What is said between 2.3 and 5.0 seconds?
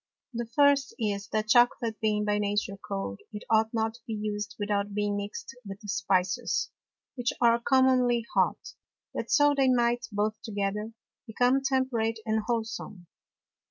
Nature cold, it ought not to be used without